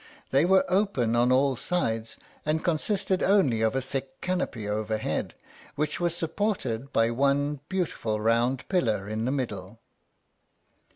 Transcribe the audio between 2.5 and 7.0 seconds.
consisted only of a thick canopy overhead, which was supported